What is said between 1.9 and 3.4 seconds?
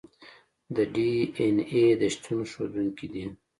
د شتون ښودونکي دي.